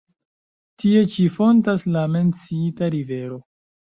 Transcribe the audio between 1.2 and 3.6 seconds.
fontas la menciita rivero.